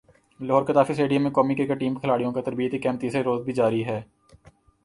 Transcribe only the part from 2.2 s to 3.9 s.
کا تربیتی کیمپ تیسرے روز بھی جاری